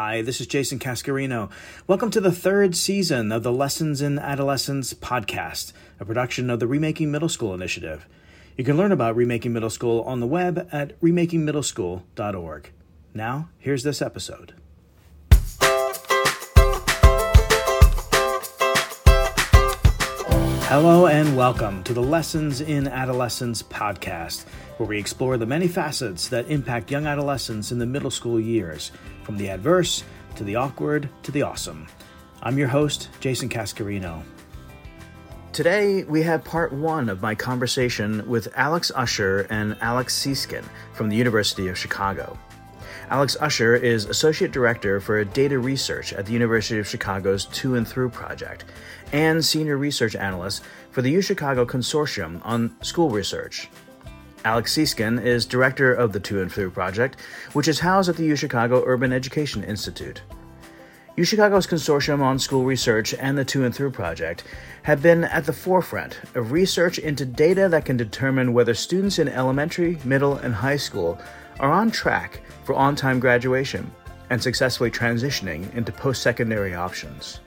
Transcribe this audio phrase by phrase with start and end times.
[0.00, 1.50] Hi, this is Jason Cascarino.
[1.88, 6.68] Welcome to the third season of the Lessons in Adolescence podcast, a production of the
[6.68, 8.06] Remaking Middle School Initiative.
[8.56, 12.70] You can learn about Remaking Middle School on the web at remakingmiddleschool.org.
[13.12, 14.54] Now, here's this episode.
[20.68, 24.44] Hello and welcome to the Lessons in Adolescence podcast,
[24.76, 28.92] where we explore the many facets that impact young adolescents in the middle school years,
[29.22, 30.04] from the adverse
[30.34, 31.86] to the awkward to the awesome.
[32.42, 34.22] I'm your host, Jason Cascarino.
[35.54, 41.08] Today, we have part one of my conversation with Alex Usher and Alex Seeskin from
[41.08, 42.38] the University of Chicago.
[43.10, 47.88] Alex Usher is Associate Director for Data Research at the University of Chicago's To and
[47.88, 48.66] Through project
[49.12, 53.70] and Senior Research Analyst for the UChicago Consortium on School Research.
[54.44, 57.18] Alex Seeskin is Director of the To and Through project,
[57.54, 60.20] which is housed at the UChicago Urban Education Institute.
[61.16, 64.44] UChicago's Consortium on School Research and the To and Through project
[64.82, 69.28] have been at the forefront of research into data that can determine whether students in
[69.28, 71.18] elementary, middle, and high school
[71.58, 73.90] are on track for on time graduation
[74.28, 77.40] and successfully transitioning into post secondary options.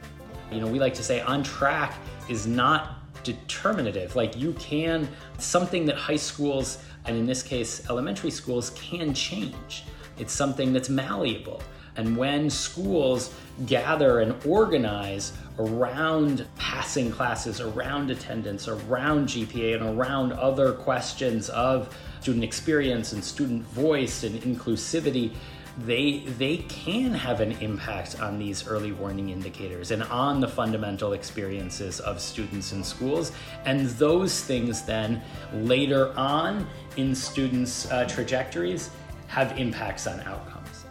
[0.52, 1.94] You know, we like to say on track
[2.28, 4.16] is not determinative.
[4.16, 9.84] Like you can, something that high schools, and in this case, elementary schools, can change.
[10.18, 11.62] It's something that's malleable.
[11.98, 13.32] And when schools
[13.68, 21.96] gather and organize around passing classes, around attendance, around GPA, and around other questions of
[22.22, 25.34] student experience and student voice and inclusivity,
[25.80, 31.14] they they can have an impact on these early warning indicators and on the fundamental
[31.14, 33.32] experiences of students in schools.
[33.66, 35.22] And those things then
[35.54, 38.92] later on in students uh, trajectories
[39.28, 40.86] have impacts on outcomes.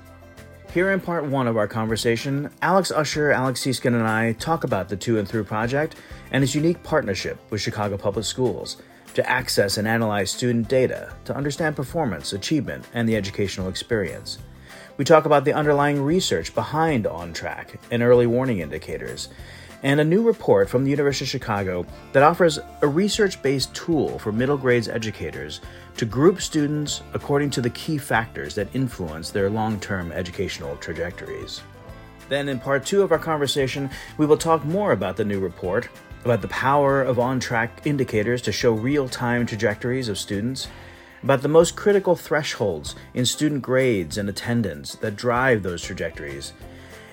[0.72, 4.88] Here in part one of our conversation, Alex Usher, Alex Seeskin, and I talk about
[4.88, 5.96] the To and Through project
[6.32, 8.78] and its unique partnership with Chicago Public Schools
[9.14, 14.38] to access and analyze student data to understand performance, achievement, and the educational experience.
[14.96, 19.28] We talk about the underlying research behind On Track and early warning indicators,
[19.82, 24.18] and a new report from the University of Chicago that offers a research based tool
[24.18, 25.60] for middle grades educators
[25.96, 31.62] to group students according to the key factors that influence their long term educational trajectories.
[32.28, 35.88] Then, in part two of our conversation, we will talk more about the new report,
[36.24, 40.68] about the power of on track indicators to show real time trajectories of students
[41.22, 46.52] about the most critical thresholds in student grades and attendance that drive those trajectories,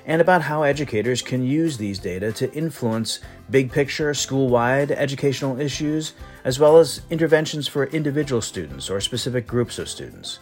[0.06, 3.20] and about how educators can use these data to influence
[3.50, 6.14] big picture, school wide educational issues,
[6.46, 10.40] as well as interventions for individual students or specific groups of students.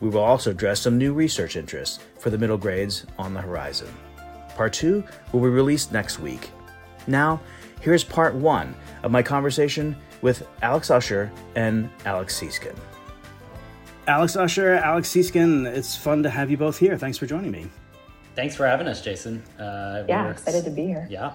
[0.00, 3.88] We will also address some new research interests for the middle grades on the horizon.
[4.56, 6.50] Part 2 will be released next week.
[7.06, 7.40] Now,
[7.84, 12.74] here's part 1 of my conversation with Alex Usher and Alex Seeskin.
[14.08, 16.96] Alex Usher, Alex Seeskin, it's fun to have you both here.
[16.96, 17.66] Thanks for joining me.
[18.34, 19.42] Thanks for having us, Jason.
[19.58, 21.06] Uh, yeah, excited to be here.
[21.10, 21.34] Yeah.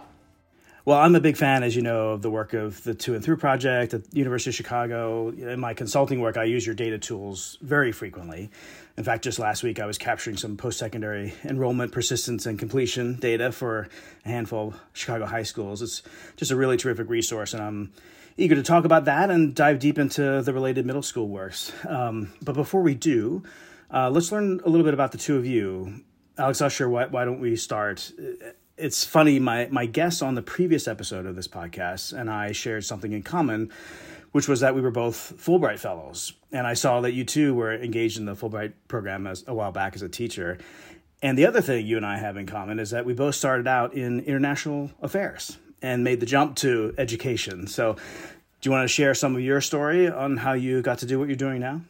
[0.86, 3.24] Well, I'm a big fan, as you know, of the work of the To and
[3.24, 5.28] Through Project at University of Chicago.
[5.28, 8.50] In my consulting work, I use your data tools very frequently.
[8.96, 13.16] In fact, just last week, I was capturing some post secondary enrollment, persistence, and completion
[13.16, 13.90] data for
[14.24, 15.82] a handful of Chicago high schools.
[15.82, 16.02] It's
[16.38, 17.92] just a really terrific resource, and I'm
[18.38, 21.74] eager to talk about that and dive deep into the related middle school works.
[21.88, 23.44] Um, but before we do,
[23.94, 26.06] uh, let's learn a little bit about the two of you.
[26.38, 28.14] Alex Usher, why, why don't we start?
[28.80, 32.86] It's funny, my, my guest on the previous episode of this podcast and I shared
[32.86, 33.74] something in common,
[34.32, 36.32] which was that we were both Fulbright fellows.
[36.54, 39.74] And I saw that you too were engaged in the Fulbright program as, a while
[39.74, 40.60] back as a teacher.
[41.22, 43.68] And the other thing you and I have in common is that we both started
[43.68, 47.68] out in international affairs and made the jump to education.
[47.68, 47.98] So,
[48.62, 51.20] do you want to share some of your story on how you got to do
[51.20, 51.82] what you're doing now?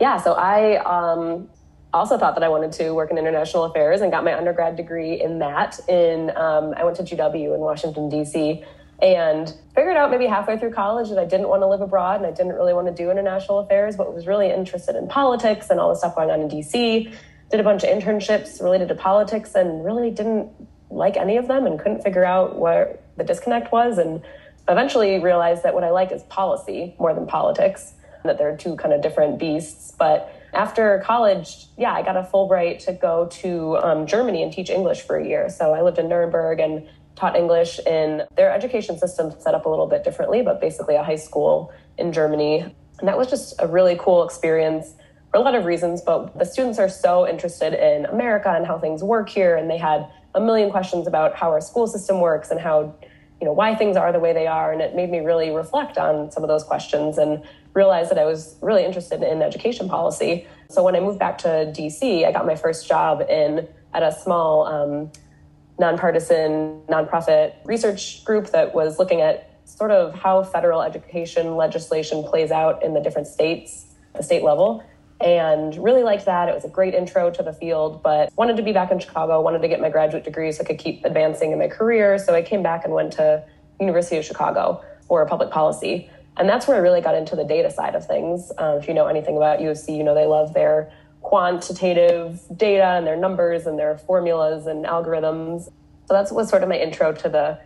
[0.00, 1.48] Yeah, so I um,
[1.94, 5.20] also thought that I wanted to work in international affairs and got my undergrad degree
[5.20, 5.78] in that.
[5.88, 8.64] In um, I went to GW in Washington D.C.
[9.00, 12.26] and figured out maybe halfway through college that I didn't want to live abroad and
[12.26, 15.78] I didn't really want to do international affairs, but was really interested in politics and
[15.78, 17.12] all the stuff going on in D.C.
[17.50, 20.50] Did a bunch of internships related to politics and really didn't
[20.90, 24.20] like any of them and couldn't figure out where the disconnect was and
[24.68, 27.92] eventually realized that what I like is policy more than politics,
[28.24, 29.92] that they're two kind of different beasts.
[29.96, 34.70] But after college, yeah, I got a Fulbright to go to um, Germany and teach
[34.70, 35.48] English for a year.
[35.48, 39.68] So I lived in Nuremberg and taught English in their education system set up a
[39.68, 42.60] little bit differently, but basically a high school in Germany.
[42.98, 44.94] And that was just a really cool experience
[45.30, 48.78] for a lot of reasons, but the students are so interested in America and how
[48.78, 52.50] things work here, and they had a million questions about how our school system works
[52.50, 52.94] and how,
[53.44, 54.72] you know, why things are the way they are.
[54.72, 57.42] And it made me really reflect on some of those questions and
[57.74, 60.46] realize that I was really interested in education policy.
[60.70, 64.12] So when I moved back to DC, I got my first job in at a
[64.12, 65.12] small um,
[65.78, 72.50] nonpartisan nonprofit research group that was looking at sort of how federal education legislation plays
[72.50, 74.82] out in the different states, the state level
[75.24, 76.50] and really liked that.
[76.50, 79.40] It was a great intro to the field, but wanted to be back in Chicago,
[79.40, 82.18] wanted to get my graduate degree so I could keep advancing in my career.
[82.18, 83.42] So I came back and went to
[83.80, 86.10] University of Chicago for public policy.
[86.36, 88.52] And that's where I really got into the data side of things.
[88.58, 90.92] Uh, if you know anything about U of C, you know they love their
[91.22, 95.70] quantitative data and their numbers and their formulas and algorithms.
[96.06, 97.58] So that was sort of my intro to the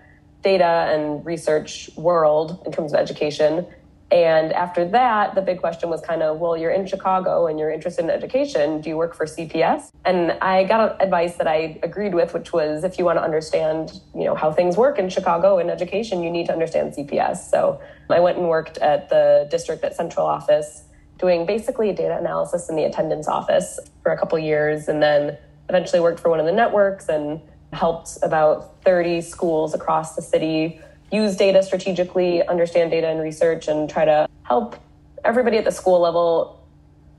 [0.42, 3.66] data and research world in terms of education.
[4.10, 7.70] And after that, the big question was kind of, well, you're in Chicago and you're
[7.70, 8.80] interested in education.
[8.80, 9.90] Do you work for CPS?
[10.04, 14.00] And I got advice that I agreed with, which was if you want to understand,
[14.14, 17.50] you know, how things work in Chicago in education, you need to understand CPS.
[17.50, 20.84] So I went and worked at the district at central office
[21.18, 25.36] doing basically data analysis in the attendance office for a couple years and then
[25.68, 27.40] eventually worked for one of the networks and
[27.72, 33.88] helped about 30 schools across the city use data strategically, understand data and research, and
[33.88, 34.76] try to help
[35.24, 36.66] everybody at the school level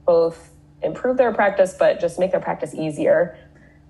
[0.06, 0.52] both
[0.82, 3.38] improve their practice, but just make their practice easier.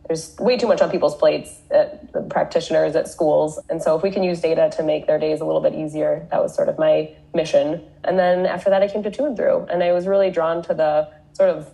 [0.08, 3.60] There's way too much on people's plates at the practitioners at schools.
[3.70, 6.28] And so if we can use data to make their days a little bit easier,
[6.32, 7.84] that was sort of my mission.
[8.04, 9.68] And then after that, I came to Two and Through.
[9.70, 11.72] And I was really drawn to the sort of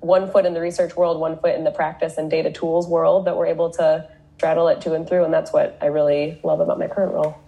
[0.00, 3.24] one foot in the research world, one foot in the practice and data tools world
[3.24, 5.24] that we're able to straddle it to and through.
[5.24, 7.38] And that's what I really love about my current role.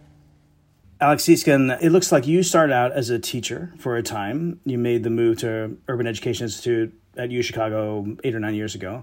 [1.02, 4.61] Alex Seeskin, it looks like you started out as a teacher for a time.
[4.67, 8.75] You made the move to Urban Education Institute at U Chicago eight or nine years
[8.75, 9.02] ago.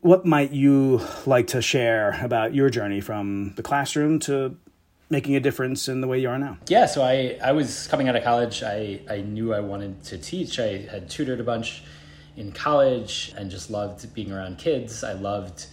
[0.00, 4.56] What might you like to share about your journey from the classroom to
[5.10, 6.58] making a difference in the way you are now?
[6.66, 8.64] Yeah, so I, I was coming out of college.
[8.64, 10.58] I, I knew I wanted to teach.
[10.58, 11.84] I had tutored a bunch
[12.36, 15.04] in college and just loved being around kids.
[15.04, 15.66] I loved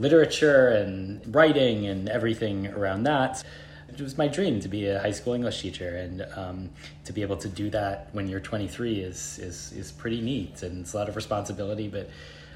[0.00, 3.44] literature and writing and everything around that
[3.92, 6.70] it was my dream to be a high school English teacher, and um,
[7.04, 10.80] to be able to do that when you're 23 is is is pretty neat, and
[10.80, 12.08] it's a lot of responsibility, but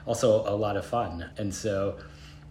[0.06, 1.28] also a lot of fun.
[1.36, 1.98] And so,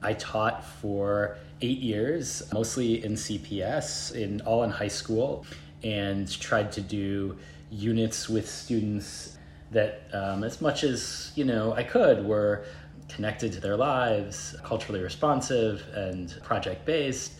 [0.02, 5.46] I taught for eight years, mostly in CPS, in all in high school,
[5.84, 7.38] and tried to do
[7.72, 9.38] units with students
[9.72, 12.66] that, um, as much as you know, I could, were
[13.10, 17.34] connected to their lives, culturally responsive, and project based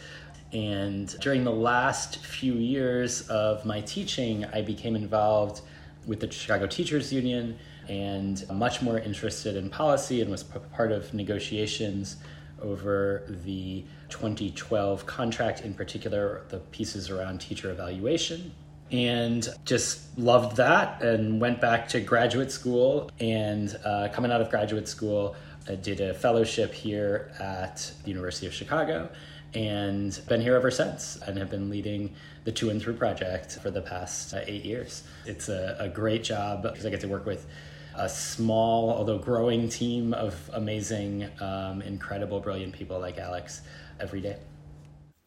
[0.56, 5.60] and during the last few years of my teaching, I became involved
[6.08, 7.58] with the Chicago Teachers Union
[7.90, 12.16] and much more interested in policy and was part of negotiations
[12.62, 18.54] over the 2012 contract, in particular, the pieces around teacher evaluation.
[18.94, 23.12] And just loved that and went back to graduate school.
[23.20, 25.36] And uh, coming out of graduate school,
[25.68, 29.10] I did a fellowship here at the University of Chicago
[29.56, 32.14] and been here ever since and have been leading
[32.44, 35.04] the To and Through project for the past uh, eight years.
[35.26, 37.48] It's a, a great job because I get to work with
[37.96, 43.62] a small, although growing team of amazing, um, incredible, brilliant people like Alex
[44.00, 44.38] every day.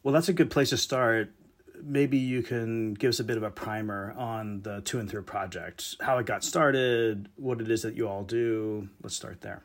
[0.02, 1.32] Well, that's a good place to start.
[1.82, 5.22] Maybe you can give us a bit of a primer on the To and Through
[5.22, 8.88] project, how it got started, what it is that you all do.
[9.02, 9.62] Let's start there.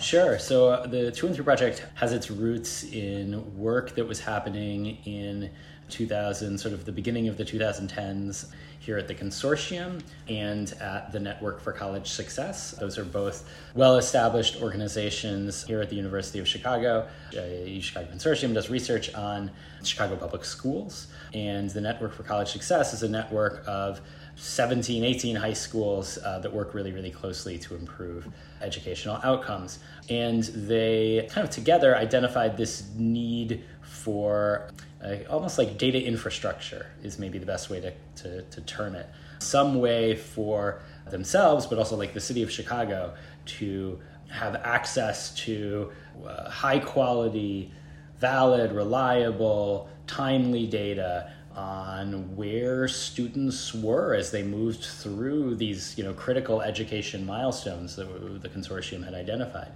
[0.00, 0.38] Sure.
[0.38, 4.98] So uh, the To and Through Project has its roots in work that was happening
[5.04, 5.50] in
[5.88, 8.46] 2000, sort of the beginning of the 2010s
[8.78, 12.72] here at the consortium and at the Network for College Success.
[12.72, 17.08] Those are both well established organizations here at the University of Chicago.
[17.32, 19.50] The Chicago Consortium does research on
[19.82, 24.00] Chicago public schools, and the Network for College Success is a network of
[24.36, 28.28] 17, 18 high schools uh, that work really, really closely to improve
[28.60, 29.78] educational outcomes.
[30.08, 34.70] And they kind of together identified this need for
[35.04, 39.08] uh, almost like data infrastructure, is maybe the best way to, to, to term it.
[39.38, 43.14] Some way for themselves, but also like the city of Chicago,
[43.46, 44.00] to
[44.30, 45.92] have access to
[46.26, 47.70] uh, high quality,
[48.18, 56.12] valid, reliable, timely data on where students were as they moved through these you know
[56.12, 59.70] critical education milestones that the consortium had identified.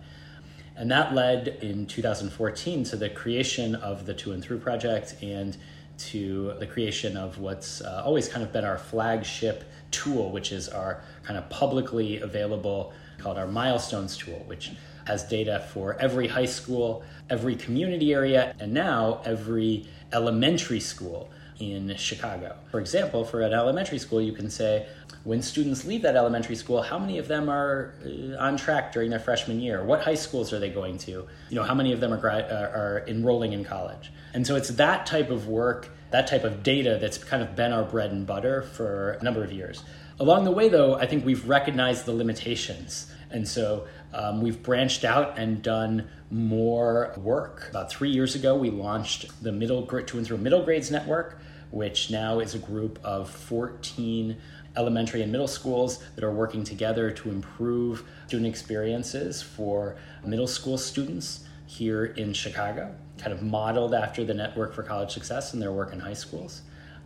[0.77, 5.57] And that led in 2014 to the creation of the To and Through project and
[5.99, 10.69] to the creation of what's uh, always kind of been our flagship tool, which is
[10.69, 14.71] our kind of publicly available, called our milestones tool, which
[15.07, 21.95] has data for every high school, every community area, and now every elementary school in
[21.97, 22.57] Chicago.
[22.71, 24.87] For example, for an elementary school, you can say,
[25.25, 29.11] when students leave that elementary school, how many of them are uh, on track during
[29.11, 29.85] their freshman year?
[29.85, 31.11] What high schools are they going to?
[31.11, 34.12] You know, how many of them are, uh, are enrolling in college?
[34.35, 37.73] And so it's that type of work, that type of data that's kind of been
[37.73, 39.83] our bread and butter for a number of years.
[40.21, 43.12] Along the way, though, I think we've recognized the limitations.
[43.31, 47.67] And so um, we've branched out and done more work.
[47.71, 51.38] About three years ago, we launched the middle To and Through middle grades network,
[51.71, 54.37] which now is a group of 14
[54.77, 60.79] elementary and middle schools that are working together to improve student experiences for middle school
[60.79, 65.73] students here in Chicago, kind of modeled after the Network for College Success and their
[65.73, 66.63] work in high schools.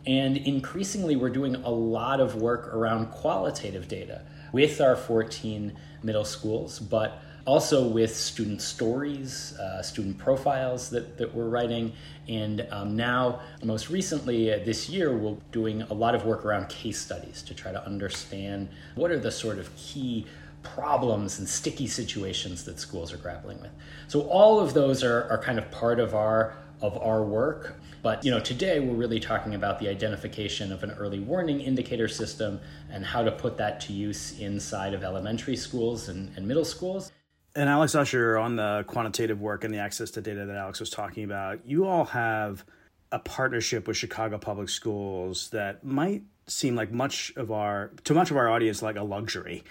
[0.07, 6.25] And increasingly, we're doing a lot of work around qualitative data with our 14 middle
[6.25, 11.93] schools, but also with student stories, uh, student profiles that, that we're writing.
[12.29, 16.69] And um, now, most recently uh, this year, we're doing a lot of work around
[16.69, 20.27] case studies to try to understand what are the sort of key
[20.63, 23.73] problems and sticky situations that schools are grappling with.
[24.07, 27.77] So all of those are, are kind of part of our of our work.
[28.03, 32.09] But you know, today we're really talking about the identification of an early warning indicator
[32.09, 36.65] system and how to put that to use inside of elementary schools and, and middle
[36.65, 37.13] schools.
[37.55, 40.89] And Alex Usher, on the quantitative work and the access to data that Alex was
[40.89, 42.65] talking about, you all have
[43.11, 48.31] a partnership with Chicago Public Schools that might seem like much of our to much
[48.31, 49.63] of our audience like a luxury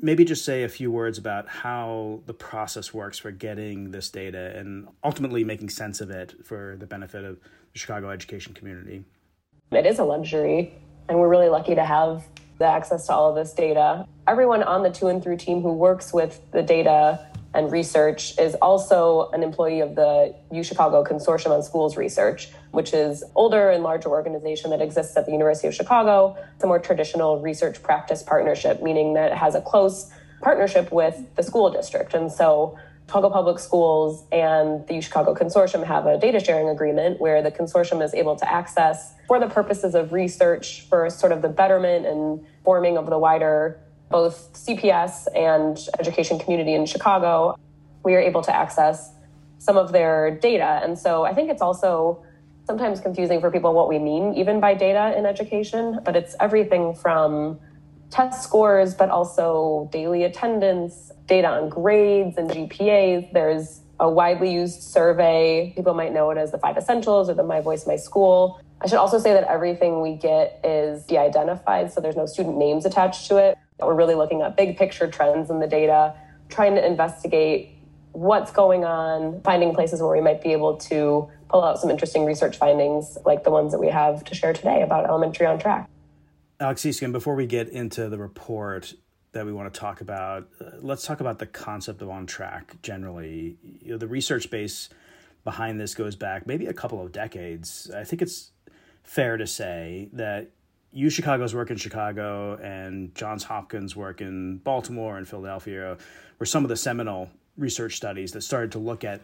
[0.00, 4.56] maybe just say a few words about how the process works for getting this data
[4.56, 7.38] and ultimately making sense of it for the benefit of
[7.72, 9.04] the Chicago education community.
[9.70, 10.74] It is a luxury,
[11.08, 12.24] and we're really lucky to have
[12.58, 14.06] the access to all of this data.
[14.26, 18.54] Everyone on the To and Through team who works with the data and research is
[18.56, 23.84] also an employee of the U Chicago Consortium on Schools Research, which is older and
[23.84, 26.36] larger organization that exists at the University of Chicago.
[26.54, 30.10] It's a more traditional research practice partnership, meaning that it has a close
[30.42, 32.12] partnership with the school district.
[32.12, 37.20] And so Chicago Public Schools and the U Chicago Consortium have a data sharing agreement
[37.20, 41.42] where the consortium is able to access for the purposes of research for sort of
[41.42, 47.58] the betterment and forming of the wider both CPS and education community in Chicago,
[48.04, 49.12] we are able to access
[49.58, 50.80] some of their data.
[50.84, 52.22] And so I think it's also
[52.66, 56.94] sometimes confusing for people what we mean even by data in education, but it's everything
[56.94, 57.58] from
[58.10, 63.32] test scores, but also daily attendance, data on grades and GPAs.
[63.32, 65.72] There's a widely used survey.
[65.74, 68.60] People might know it as the five essentials or the My Voice, My School.
[68.80, 72.56] I should also say that everything we get is de identified, so there's no student
[72.58, 73.56] names attached to it.
[73.78, 76.14] We're really looking at big picture trends in the data,
[76.48, 77.70] trying to investigate
[78.12, 82.24] what's going on, finding places where we might be able to pull out some interesting
[82.24, 85.88] research findings like the ones that we have to share today about elementary on track.
[86.60, 88.94] Alex Seeskin, before we get into the report
[89.32, 92.76] that we want to talk about, uh, let's talk about the concept of on track
[92.82, 93.56] generally.
[93.80, 94.88] You know, the research base
[95.42, 97.90] behind this goes back maybe a couple of decades.
[97.94, 98.52] I think it's
[99.04, 100.50] fair to say that
[100.92, 105.96] U Chicago's work in Chicago and Johns Hopkins' work in Baltimore and Philadelphia
[106.38, 109.20] were some of the seminal research studies that started to look at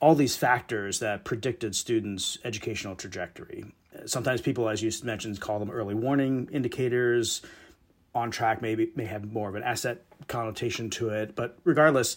[0.00, 3.64] all these factors that predicted students' educational trajectory.
[4.06, 7.42] Sometimes people, as you mentioned, call them early warning indicators.
[8.14, 12.16] On track maybe may have more of an asset connotation to it, but regardless,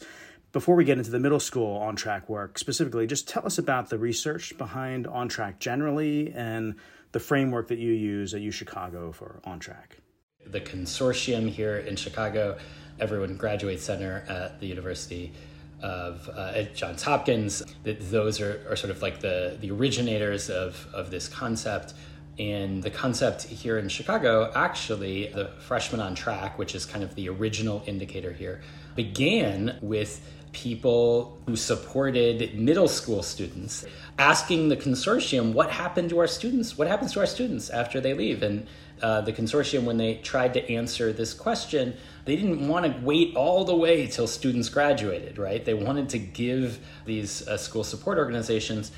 [0.54, 3.90] before we get into the middle school on track work specifically, just tell us about
[3.90, 6.76] the research behind on track generally and
[7.12, 9.98] the framework that you use at U Chicago for On Track.
[10.46, 12.58] The consortium here in Chicago,
[13.00, 15.34] Everyone Graduate Center at the University
[15.82, 20.88] of uh, at Johns Hopkins, those are, are sort of like the, the originators of,
[20.94, 21.94] of this concept.
[22.40, 27.14] And the concept here in Chicago, actually, the freshman on track, which is kind of
[27.14, 28.62] the original indicator here,
[28.96, 33.86] began with people who supported middle school students
[34.18, 36.78] asking the consortium what happened to our students?
[36.78, 38.44] What happens to our students after they leave?
[38.44, 38.68] And
[39.02, 41.96] uh, the consortium when they tried to answer this question
[42.26, 45.66] they didn't want to wait all the way till students graduated right?
[45.66, 48.92] They wanted to give these uh, school support organizations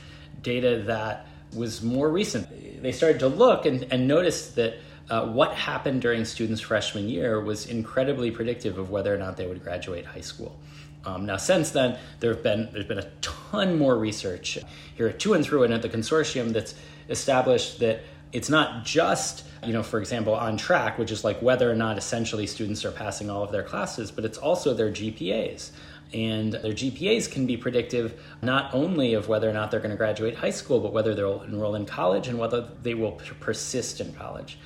[0.44, 2.84] data that was more recent.
[2.84, 4.76] They started to look and, and noticed that
[5.10, 9.48] uh, what happened during students' freshman year was incredibly predictive of whether or not they
[9.48, 10.56] would graduate high school.
[11.06, 14.58] Um, now, since then, there have been there's been a ton more research
[14.96, 16.76] here at To and Through and at the consortium that's
[17.10, 18.02] established that
[18.34, 21.98] it's not just you know for example on track which is like whether or not
[21.98, 25.70] essentially students are passing all of their classes but it's also their gpas
[26.14, 29.98] and their gpas can be predictive not only of whether or not they're going to
[29.98, 34.14] graduate high school but whether they'll enroll in college and whether they will persist in
[34.14, 34.58] college.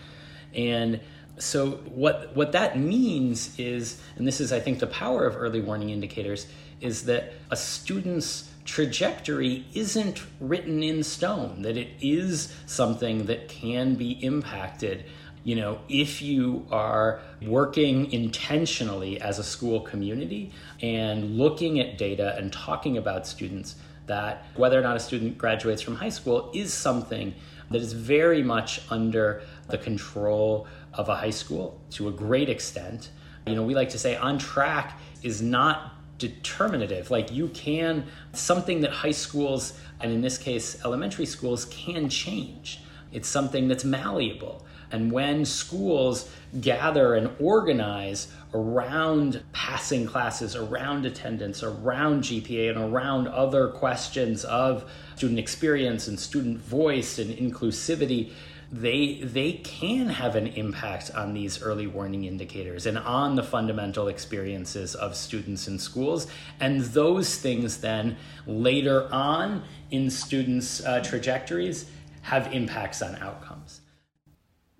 [0.53, 0.99] And
[1.39, 5.61] so what what that means is and this is i think the power of early
[5.61, 6.47] warning indicators
[6.81, 13.95] is that a student's trajectory isn't written in stone that it is something that can
[13.95, 15.05] be impacted.
[15.43, 22.35] You know if you are working intentionally as a school community and looking at data
[22.37, 26.73] and talking about students that whether or not a student graduates from high school is
[26.73, 27.33] something
[27.71, 33.11] that is very much under the control of a high school to a great extent.
[33.45, 37.09] You know, we like to say on track is not determinative.
[37.09, 42.81] Like you can, something that high schools, and in this case, elementary schools, can change.
[43.11, 44.65] It's something that's malleable.
[44.91, 53.27] And when schools gather and organize around passing classes, around attendance, around GPA, and around
[53.27, 58.31] other questions of student experience and student voice and inclusivity,
[58.71, 64.07] they they can have an impact on these early warning indicators and on the fundamental
[64.07, 66.27] experiences of students in schools.
[66.59, 68.15] And those things then
[68.45, 71.89] later on in students uh, trajectories
[72.21, 73.81] have impacts on outcomes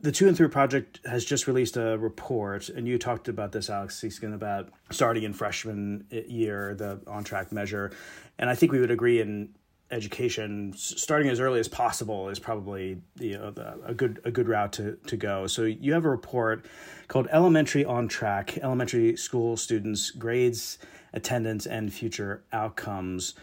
[0.01, 3.69] the Two and Through project has just released a report and you talked about this
[3.69, 7.91] alex Seeskin, about starting in freshman year the on track measure
[8.37, 9.49] and i think we would agree in
[9.91, 14.31] education starting as early as possible is probably you uh, know, the, a good a
[14.31, 15.47] good route to, to go.
[15.47, 16.65] So you have a report
[17.07, 20.77] called Elementary on Track: Elementary School Students Grades,
[21.13, 23.33] Attendance, and Future Outcomes,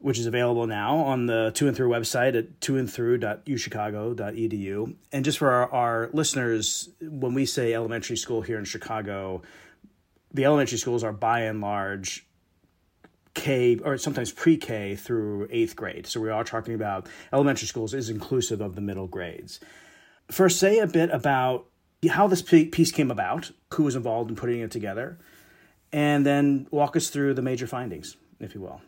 [0.00, 4.94] which is available now on the To and Through website at toandthrough.uchicago.edu.
[5.12, 9.42] And just for our, our listeners, when we say elementary school here in Chicago,
[10.32, 12.26] the elementary schools are by and large
[13.34, 16.06] K or sometimes pre K through eighth grade.
[16.06, 19.60] So we are talking about elementary schools is inclusive of the middle grades.
[20.30, 21.66] First, say a bit about
[22.08, 25.18] how this piece came about, who was involved in putting it together,
[25.92, 28.80] and then walk us through the major findings, if you will.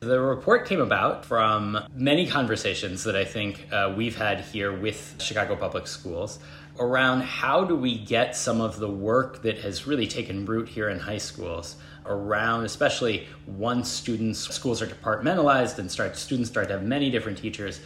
[0.00, 5.14] The report came about from many conversations that I think uh, we've had here with
[5.18, 6.38] Chicago Public Schools
[6.78, 10.90] around how do we get some of the work that has really taken root here
[10.90, 16.74] in high schools around, especially once students schools are departmentalized and start students start to
[16.74, 17.80] have many different teachers.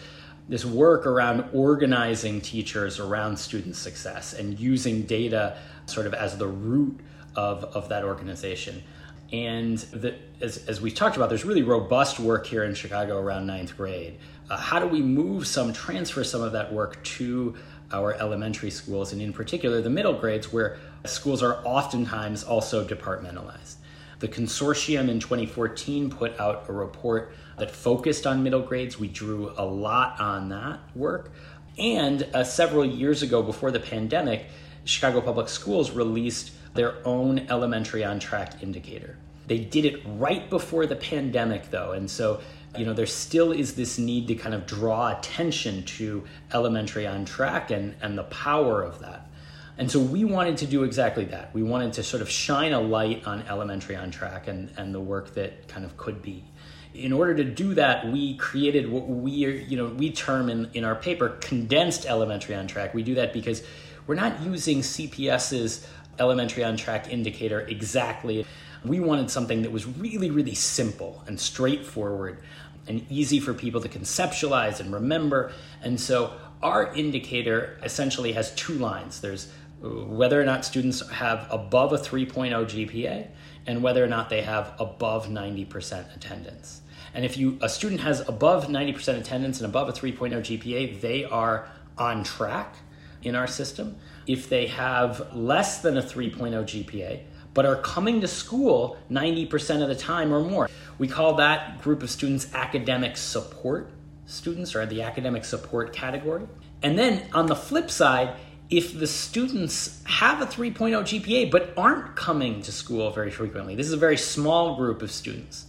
[0.49, 6.49] This work around organizing teachers around student success and using data sort of as the
[6.49, 6.99] root
[7.37, 8.83] of, of that organization.
[9.33, 13.47] And the, as, as we talked about, there's really robust work here in Chicago around
[13.47, 14.19] ninth grade.
[14.49, 17.55] Uh, how do we move some, transfer some of that work to
[17.93, 23.77] our elementary schools, and in particular the middle grades, where schools are oftentimes also departmentalized?
[24.19, 28.99] The consortium in 2014 put out a report that focused on middle grades.
[28.99, 31.33] We drew a lot on that work.
[31.79, 34.47] And uh, several years ago, before the pandemic,
[34.85, 39.17] Chicago Public Schools released their own elementary on track indicator.
[39.47, 41.93] They did it right before the pandemic, though.
[41.93, 42.41] And so,
[42.79, 47.25] you know, there still is this need to kind of draw attention to elementary on
[47.25, 49.29] track and, and the power of that.
[49.77, 51.55] And so we wanted to do exactly that.
[51.55, 55.01] We wanted to sort of shine a light on elementary on track and, and the
[55.01, 56.45] work that kind of could be.
[56.93, 60.85] In order to do that, we created what we you know we term in, in
[60.85, 62.93] our paper condensed elementary on track.
[62.93, 63.63] We do that because
[64.07, 65.87] we're not using CPS's
[66.19, 68.47] elementary on track indicator exactly.
[68.85, 72.43] We wanted something that was really, really simple and straightforward
[72.87, 75.53] and easy for people to conceptualize and remember.
[75.83, 76.33] And so
[76.63, 79.21] our indicator essentially has two lines.
[79.21, 83.29] There's uh, whether or not students have above a 3.0 GPA
[83.67, 86.83] and whether or not they have above 90% attendance.
[87.13, 91.25] And if you a student has above 90% attendance and above a 3.0 GPA, they
[91.25, 92.77] are on track
[93.23, 93.97] in our system.
[94.27, 97.21] If they have less than a 3.0 GPA,
[97.53, 102.03] but are coming to school 90% of the time or more, we call that group
[102.03, 103.91] of students academic support
[104.27, 106.47] students or the academic support category.
[106.83, 108.37] And then on the flip side,
[108.71, 113.87] if the students have a 3.0 GPA but aren't coming to school very frequently, this
[113.87, 115.67] is a very small group of students.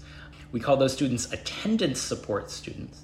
[0.51, 3.01] We call those students attendance support students.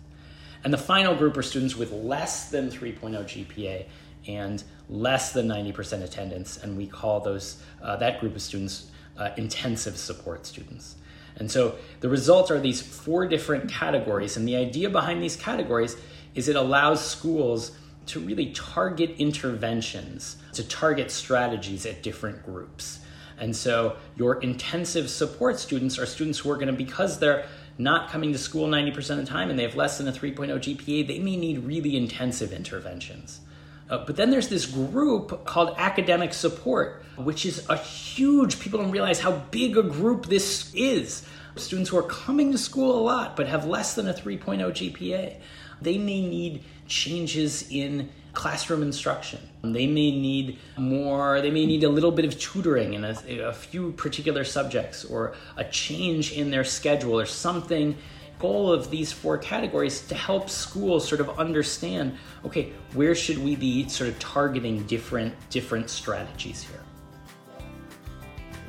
[0.64, 3.86] And the final group are students with less than 3.0 GPA
[4.28, 9.30] and less than 90% attendance, and we call those uh, that group of students uh,
[9.38, 10.96] intensive support students.
[11.38, 14.38] And so the results are these four different categories.
[14.38, 15.96] And the idea behind these categories
[16.36, 23.00] is it allows schools to really target interventions, to target strategies at different groups.
[23.38, 27.46] And so your intensive support students are students who are going to, because they're
[27.78, 30.50] not coming to school 90% of the time and they have less than a 3.0
[30.58, 33.42] GPA, they may need really intensive interventions.
[33.90, 38.92] Uh, but then there's this group called academic support, which is a huge, people don't
[38.92, 41.26] realize how big a group this is.
[41.56, 45.38] Students who are coming to school a lot but have less than a 3.0 GPA.
[45.82, 49.40] They may need changes in classroom instruction.
[49.64, 53.54] They may need more, they may need a little bit of tutoring in a, a
[53.54, 57.98] few particular subjects or a change in their schedule or something
[58.40, 63.56] goal of these four categories to help schools sort of understand okay where should we
[63.56, 66.82] be sort of targeting different different strategies here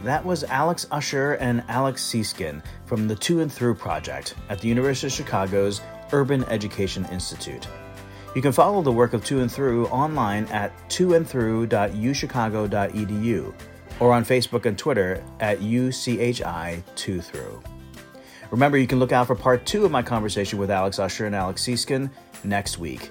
[0.04, 4.68] that was Alex Usher and Alex Seeskin from the To and Through Project at the
[4.68, 5.80] University of Chicago's
[6.12, 7.66] Urban Education Institute.
[8.36, 13.54] You can follow the work of To and Through online at toandthrough.uchicago.edu
[14.00, 17.60] or on Facebook and Twitter at UCHI 2 Through.
[18.50, 21.34] Remember, you can look out for part two of my conversation with Alex Usher and
[21.34, 22.10] Alex Seeskin
[22.44, 23.10] next week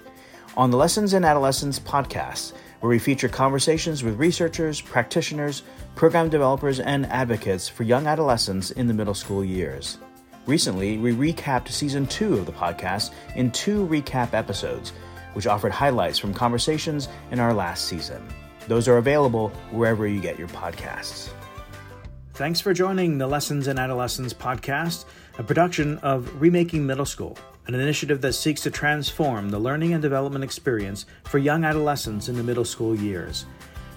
[0.57, 5.61] on the Lessons in Adolescence podcast, where we feature conversations with researchers, practitioners,
[5.93, 9.99] program developers, and advocates for young adolescents in the middle school years.
[10.47, 14.93] Recently, we recapped season two of the podcast in two recap episodes,
[15.33, 18.25] which offered highlights from conversations in our last season.
[18.67, 21.29] Those are available wherever you get your podcasts.
[22.33, 25.05] Thanks for joining the Lessons in Adolescence podcast,
[25.37, 30.01] a production of Remaking Middle School, an initiative that seeks to transform the learning and
[30.01, 33.45] development experience for young adolescents in the middle school years.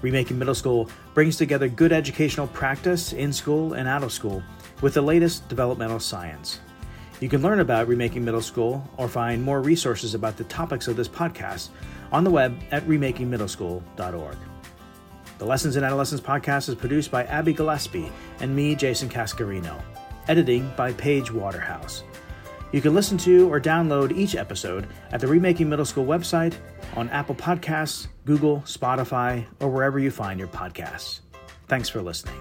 [0.03, 4.42] Remaking Middle School brings together good educational practice in school and out of school
[4.83, 6.61] with the latest developmental science.
[7.20, 10.96] You can learn about Remaking Middle School or find more resources about the topics of
[10.96, 11.68] this podcast
[12.12, 14.37] on the web at remakingmiddleschool.org.
[15.38, 19.83] The Lessons in Adolescence podcast is produced by Abby Gillespie and me, Jason Cascarino.
[20.28, 22.04] Editing by Paige Waterhouse.
[22.72, 26.54] You can listen to or download each episode at the Remaking Middle School website,
[26.96, 31.20] on Apple Podcasts, Google, Spotify, or wherever you find your podcasts.
[31.68, 32.40] Thanks for listening.